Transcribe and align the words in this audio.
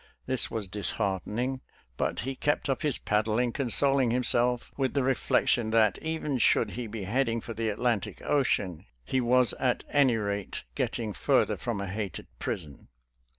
This 0.25 0.49
was 0.49 0.67
disheartening,' 0.67 1.61
but 1.95 2.21
he; 2.21 2.35
kept 2.35 2.71
up' 2.71 2.81
his; 2.81 2.97
paddling, 2.97 3.51
consoling 3.51 4.09
himself 4.09 4.71
with 4.75 4.95
the 4.95 5.03
reflection' 5.03 5.69
that 5.69 5.99
even 6.01 6.39
should 6.39 6.71
he 6.71 6.87
be 6.87 7.03
heading 7.03 7.39
for 7.39 7.53
the. 7.53 7.69
Atlantic 7.69 8.19
Ocean, 8.23 8.87
he 9.05 9.21
was 9.21 9.53
at 9.59 9.83
any 9.91 10.15
rate 10.17 10.63
getting 10.73 11.13
further 11.13 11.55
from 11.55 11.79
a 11.79 11.85
hated 11.87 12.25
prison. 12.39 12.87